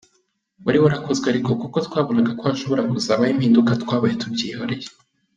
Wari 0.65 0.77
warakozwe 0.83 1.27
ariko 1.29 1.49
kuko 1.61 1.77
twabonaga 1.87 2.31
ko 2.39 2.43
hashobora 2.49 2.87
kuzabaho 2.91 3.31
impinduka 3.33 3.71
twabaye 3.83 4.13
tubyihoreye. 4.21 4.87